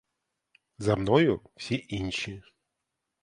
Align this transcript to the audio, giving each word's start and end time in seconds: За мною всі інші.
За 0.77 0.95
мною 0.95 1.41
всі 1.55 1.85
інші. 1.89 2.43